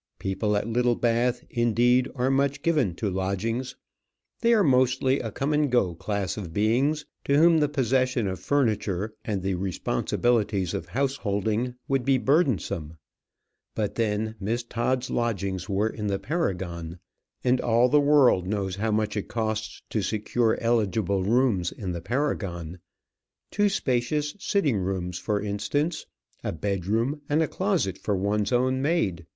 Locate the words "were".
15.69-15.89